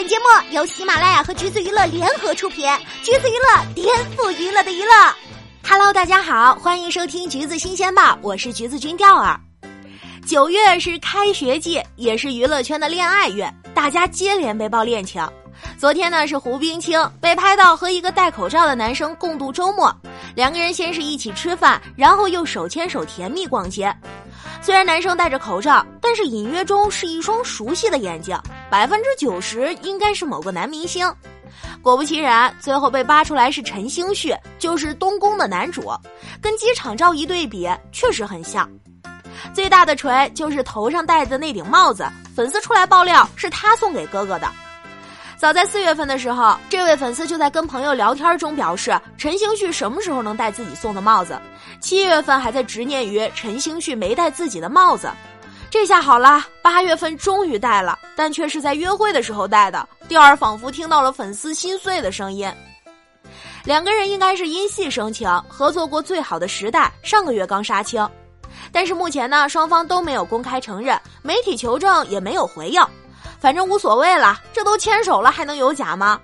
[0.00, 2.66] 本节目由喜马拉雅和橘子娱乐联合出品，
[3.02, 4.90] 橘子娱乐颠覆娱乐的娱乐。
[5.62, 9.38] Hello，大家好，欢迎收听橘子新鲜报，我是橘子君钓儿。
[10.26, 15.22] 九月是开学季，也是娱乐圈的恋爱月，大家接连被曝恋情。
[15.78, 19.94] 昨天呢是胡冰清被拍到和一个戴口罩的男生共度周末，
[20.34, 23.94] 两个人先是一起吃饭，然后又手牵手甜蜜逛街。
[24.62, 28.38] 虽然男生戴着口罩，但是隐约中是一双熟悉的眼睛，
[28.70, 31.10] 百分之九十应该是某个男明星。
[31.82, 35.90] 果不其然，最后被扒出来是陈星旭，就是东宫的男主，
[36.42, 38.70] 跟机场照一对比，确实很像。
[39.54, 44.46] 最大的锤就是头上戴的那顶帽子，粉丝出来爆料是他送给哥哥的。
[45.40, 51.40] 早在四月份的时候，这位粉丝就在跟朋友聊天中表示，陈星旭什么时候能戴自己送的帽子？
[51.80, 55.10] 七月份还在执念于陈星旭没戴自己的帽子，
[55.70, 59.88] 这下好了，八月份终于戴了，但却是在约会的时候戴的。
[60.08, 62.46] 调儿仿佛听到了粉丝心碎的声音。
[63.64, 68.06] 两个人应该是因戏生情，合作过《最好的时代》，上个月刚杀青，
[68.70, 72.78] 但是目前呢，双方都没有公开承认，媒体求证也没有回应。
[73.40, 76.20] 反正无所谓了，这都牵手了，还能有假吗？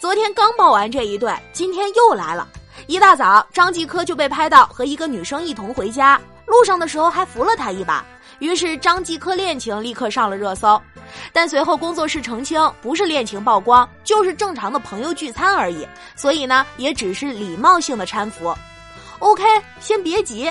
[0.00, 2.48] 昨天刚爆完这一对，今天又来了。
[2.86, 8.04] 一大早，张继科就被拍到和一个女生一同回家，路上的时候还扶了她一把。
[8.38, 10.80] 于是张继科恋情立刻上了热搜，
[11.32, 15.86] 但随后工作室澄清，不是恋情曝光，就是正常的朋友聚餐而已。
[16.16, 18.52] 所以呢，也只是礼貌性的搀扶。
[19.20, 19.44] OK，
[19.78, 20.50] 先别急。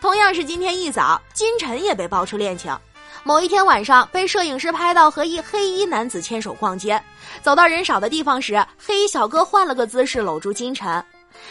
[0.00, 2.74] 同样是今天一早，金晨也被爆出恋情。
[3.22, 7.00] 某一天晚上，被摄影师拍到和一黑衣男子牵手逛街，
[7.42, 11.02] 走到人少的地方时，黑衣小哥换了个姿势搂住金晨。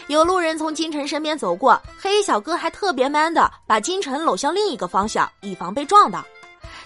[0.08, 6.26] 有路人从金晨身边走过，黑衣小哥还特别 man 的把金晨搂向另一个方向，以防被撞到。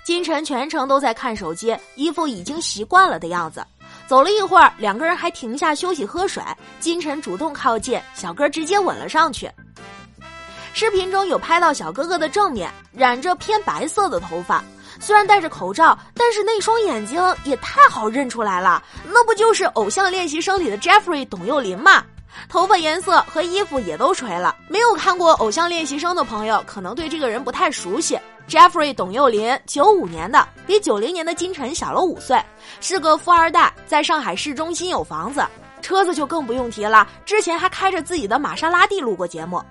[0.03, 3.65] 金晨全程都在看手机，一副已经习惯了的样子。
[4.05, 6.43] 走了一会儿，两个人还停下休息喝水，
[6.81, 9.49] 金晨主动靠近，小哥直接吻了上去。
[10.73, 14.63] 视频中有拍到小哥哥的正面，染着偏白色的头发。
[14.99, 22.03] 虽然戴着口罩，但是那双眼睛也太好认出来了，那不就是《偶像练习生》里的 Jeffrey 董又霖吗？
[22.49, 24.55] 头发颜色和衣服也都垂了。
[24.67, 28.19] 没有看过《偶像练习生》的朋友，可能对这个人不太熟悉。
[28.49, 32.43] Jeffrey 董又霖，九五年的，比九零年的金晨小了五岁，
[32.81, 35.45] 是个富二代，在上海市中心有房子，
[35.83, 37.07] 车子就更不用提了。
[37.25, 39.63] 之前还开着自己的玛莎拉蒂录过节目。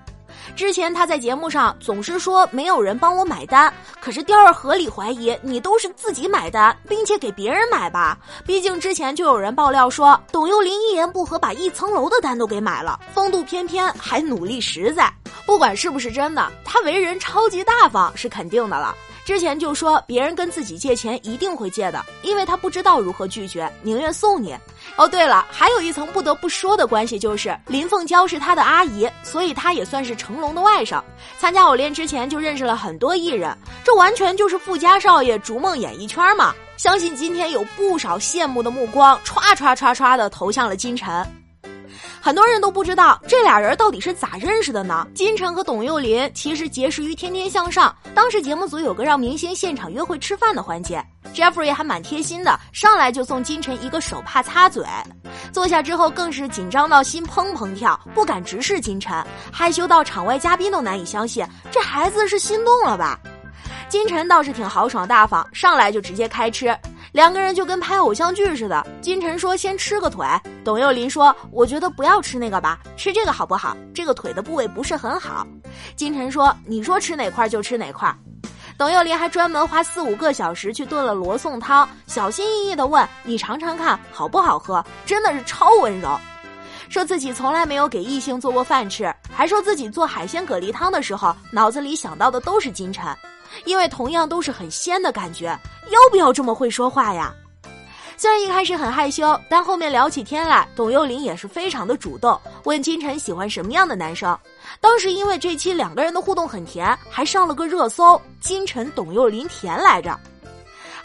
[0.55, 8.17] 之前他在节目上总是说没有人帮我买单，可是调儿合理怀疑你都是自己买单，并且给别人买吧。
[8.45, 15.11] 毕竟之前就有人爆料说董又霖一言不合把一层楼的单都给买了，风度翩翩还努力实在。
[15.45, 18.95] 不管是不是真的，他为人超级大方是肯定的了。
[19.25, 24.53] 之前就说别人跟自己借钱一定会借的，因为他不知道如何拒绝，宁愿送你。
[24.97, 31.01] 哦，对了，还有一层不得不说的关系就是林凤娇是他的阿姨，所以他也算是成龙的外甥。
[31.39, 36.53] 参加偶练之前就认识了很多艺人，这完全就是富家少爷逐梦演艺圈嘛。
[36.75, 41.42] 相信今天有不少羡慕的目光歘歘歘歘的投向了金晨。
[42.25, 45.05] 很多人都不知道这俩人到底是咋认识的呢？
[45.13, 54.85] 金晨和董又霖其实结识于《天天向上》，当时节目组有个让明星现场约会吃饭的环节，Jeffrey 还蛮贴心的，上来就送金晨一个手帕擦嘴。
[55.51, 59.13] 坐下之后更是紧张到心砰砰跳，不敢直视金晨，
[59.51, 63.19] 害羞到场外嘉宾都难以相信，这孩子是心动了吧？
[63.89, 66.73] 金晨倒是挺豪爽大方，上来就直接开吃。
[67.13, 68.85] 两个人就跟拍偶像剧似的。
[68.99, 70.25] 金晨说：“先吃个腿。”
[70.65, 73.77] 董又霖说：“我觉得不要吃那个吧，吃这个好不好？
[73.93, 75.45] 这个腿的部位不是很好。”
[75.95, 78.13] 金晨说：“你说吃哪块就吃哪块。”
[78.79, 86.19] 董又霖还专门花四五个小时去炖了罗宋汤，小心翼翼地问：“你尝尝看好不好喝？”真的是超温柔。
[86.89, 93.05] 说自己从来没有给异性做过饭吃，还说自己做海鲜蛤蜊汤的时候，脑子里想到的都是金晨。
[93.65, 95.47] 因为同样都是很仙的感觉，
[95.89, 97.33] 要不要这么会说话呀？
[98.15, 104.37] 虽然一开始很害羞，但后面聊起天来，董又霖也是非常的主动，问金晨喜欢什么样的男生。
[104.79, 110.17] 当时因为这期两个人的互动很甜，还上了个热搜，金晨董又霖甜来着。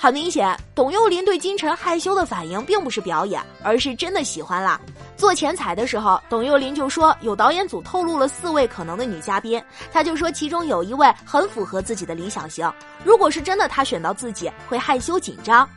[0.00, 4.80] 很明显，董又霖对金晨害羞的反应并不是表演，而是真的喜欢啦。
[5.16, 9.60] 做前彩的时候，董又霖就说有导演组透露了四位可能的女嘉宾，
[9.92, 12.72] 他就说其中有一位很符合自己的理想型，
[13.04, 15.68] 如果是真的他选到自己会害羞紧张。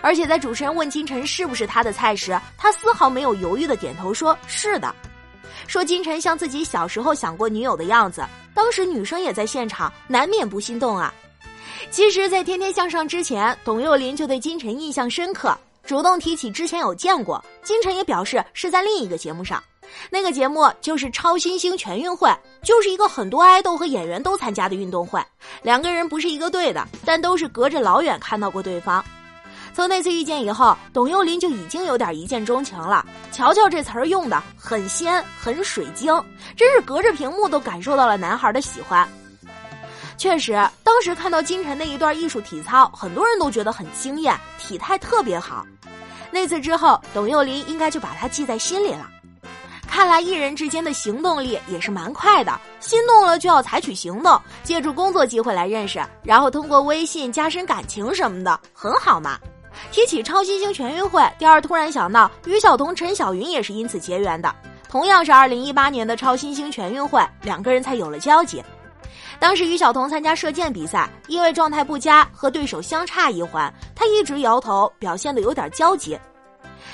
[0.00, 4.92] 而且在主持人问金晨是不是他的菜时，他丝毫没有犹豫的点头说是的，
[5.68, 8.24] 说金晨像自己小时候想过女友的样子，
[8.54, 11.14] 当时女生也在现场，难免不心动啊。
[11.90, 15.56] 其实，在《天天向上》之前，董又霖就对金晨印象深刻。
[15.84, 17.44] 主动提起之前有见过。
[17.62, 19.62] 金晨也表示是在另一个节目上，
[20.10, 22.32] 那个节目就是超新星全运会，
[22.62, 25.20] 就是一个很多爱豆和演员都参加的运动会。
[25.60, 29.04] 两个人不是一个队的，但都是隔着老远看到过对方。
[29.74, 33.04] 从那次遇见以后，董又霖就已经有点一见钟情了。
[33.32, 36.14] 瞧瞧这词儿用的很仙，很水晶，
[36.56, 39.08] 真是隔着屏幕都感受到了男孩的喜欢。
[40.22, 40.52] 确实，
[40.84, 45.66] 当时看到金晨那一段艺术体操，很多人都觉得很惊艳，体态特别好。
[46.30, 49.10] 那次之后，董又霖应该就把他记在心里了。
[49.84, 59.36] 看来艺人之间的行动力也是蛮快的，心动了就要采取行动，借助工作机会来认识，然后通过微信加深感情什么的，很好嘛。
[59.90, 64.54] 提起超新星全运会，第二突然想到于晓彤、陈小云也是因此结缘的。
[64.88, 68.62] 同样是二零一八年的超新星全运会，两个人才有了交集。
[69.42, 76.16] 当时于晓彤参加射箭比赛，因为状态不佳，和对手相差一环，他一直摇头，表现的有点焦急。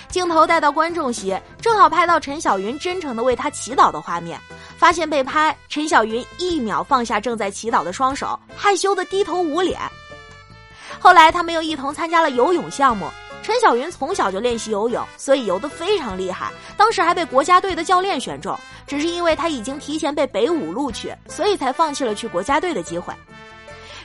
[0.09, 4.41] 镜头带到观众席，正好拍到陈小云真诚的为他祈祷的画面。
[4.79, 9.79] 发现被拍，陈小云一秒放下正在祈祷的双手，害羞的低头捂脸。
[10.99, 13.11] 后来，他们又一同参加了游泳项目。
[13.43, 16.50] 陈小云从小就练习游泳，所以游得非常厉害。
[16.77, 23.14] 当时还被国家队的教练选中，只是因为他已经提前被北舞录取，所以才放弃了去国家队的机会。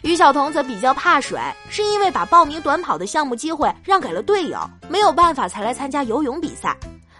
[0.01, 1.39] 于晓彤则比较怕水，
[1.69, 4.59] 是因为把报名短跑的项目机会让给了队友，
[4.89, 6.75] 没有办法才来参加游泳比赛。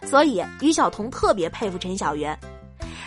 [0.06, 2.30] 所以，于晓彤特别佩服陈小云。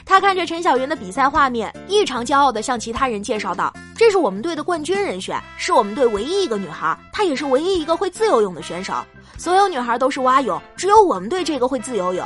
[0.06, 8.94] 他看着陈小云的比赛画面，异常骄傲地向其他人介绍道：“这是我们队的冠军人选，是我们队唯一一个女孩，她也是唯一一个会自由泳的选手。
[9.37, 12.25] 所有女孩都是蛙泳，只有我们队这个会自由泳。”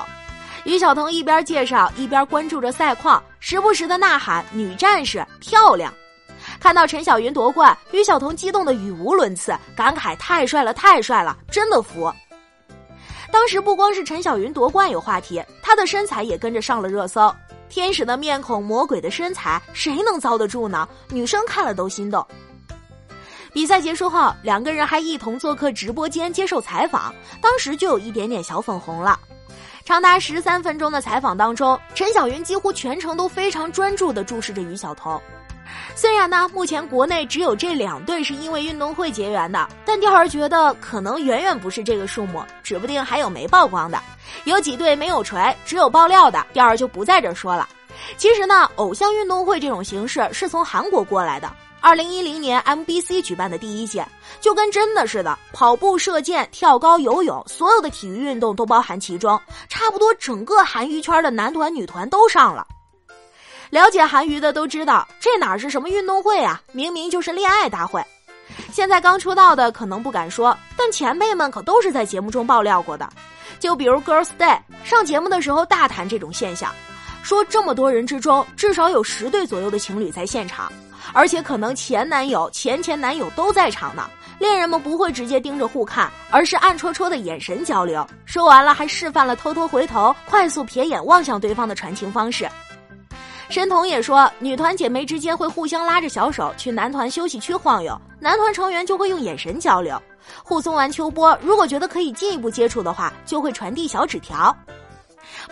[0.70, 5.92] 于晓彤一边介绍，一边关注着赛况，时不时的呐喊：“女战士漂亮！”
[6.60, 12.08] 看到陈小云夺冠，于晓彤激动的语无伦次，感慨：“太帅了，太帅了，真的服！”
[13.32, 17.34] 当时不光是陈小云夺冠有话题，她的身材也跟着上了热搜。
[17.68, 20.88] 天使的面孔，魔鬼的身材，谁能遭得住呢？
[21.08, 22.24] 女生看了都心动。
[23.52, 27.12] 比赛结束后，两个人还一同做客直播间接受采访，
[27.42, 29.18] 当时就有一点点小粉红了。
[29.90, 35.20] 长达十三分钟的采访当中，陈小云几乎全程都非常专注地注视着于晓彤。
[35.96, 44.00] 虽然呢，目前国内只有这两对是因为运动会结缘的，但钓儿觉得可能远远不是这个数目，指不定还有没曝光的。
[44.44, 47.68] 有几对没有锤，只有爆料的，钓儿就不在这说了。
[48.16, 51.50] 其实呢，偶像运动会这种形式是从韩国过来的。
[51.80, 54.06] 二零一零年 MBC 举办的第一届，
[54.40, 62.66] 就跟真的似的，跑步、射箭、跳高、游泳，所有的体育运动都包含其中，差不多整个韩娱圈的男团、女团都上了。
[63.70, 66.60] 了解韩娱的都知道，这哪是什么运动会啊？
[66.72, 68.04] 明明就是恋爱大会。
[68.72, 73.08] 现在刚出道的可能不敢说，但前辈们可都是在节目中爆料过的。
[73.58, 76.74] 就比如 Girls Day 上节目的时候大谈这种现象，
[77.22, 80.70] 说这么多人之中至少有十对左右的情侣在现场，
[81.12, 84.08] 而且可能前男友、前前男友都在场呢。
[84.38, 88.06] 恋人们不会直接盯着互看，而是暗戳戳的眼神交流。
[88.24, 92.48] 说完了还示范了偷偷回头、快速瞥眼望向对方的传情方式。
[93.50, 100.00] 申童也说，女团姐妹之间会互相拉着小手去男团休息区晃悠，男团成员就会用眼神交流。
[100.42, 104.56] 互送完秋波，如果觉得可以进一步接触的话，就会传递小纸条。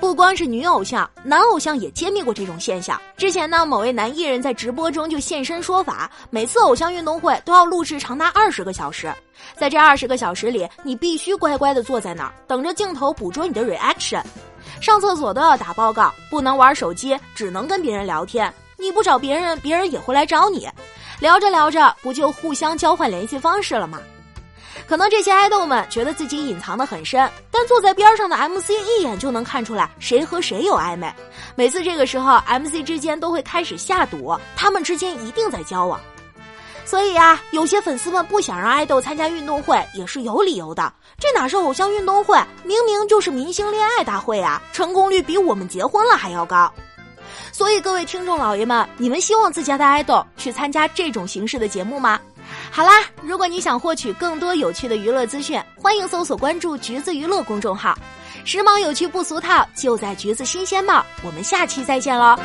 [0.01, 3.01] 不光是女偶像，男偶像也揭秘过这种现象。
[3.17, 9.13] 之前呢，某位男艺人在直播中就现身说法，每次偶像运动会都要录制长达二十个小时，
[9.57, 14.23] 在这二十个小时里，你必须乖乖的坐在那儿，等着镜头捕捉你的 reaction。
[14.81, 18.53] 上厕所都要打报告，不能玩手机，只能跟别人聊天。
[18.77, 20.69] 你不找别人，别人也会来找你。
[21.19, 24.01] 聊着聊着，不就互相交换联系方式了吗？
[24.89, 31.13] 可能这些爱豆们觉得自己隐藏的很深，但坐在边上的 MC 一眼就能看出来谁和谁有暧昧。
[31.55, 36.01] 每次这个时候，MC 之间都会开始下赌，他们之间一定在交往。
[36.87, 40.91] 所以啊，有些粉丝们不想让爱豆参加运动会也是有理由的。
[41.19, 44.63] 这哪是偶像运动会，明明就是明星恋爱大会啊！
[44.73, 46.73] 成功率比我们结婚了还要高。
[47.53, 52.19] 所以各位听众老爷们，你们希望自家的爱豆去参加这种形式的节目吗？
[52.71, 57.99] 好啦，如果你想获取更多有趣的娱乐资讯，欢迎搜索关注“橘子娱乐”公众号，
[58.45, 61.05] 时髦有趣不俗套，就在橘子新鲜报。
[61.23, 62.39] 我们下期再见喽！